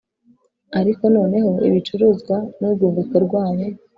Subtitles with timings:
[0.79, 3.65] Ariko noneho ibicuruzwa n’urwunguko rwabo,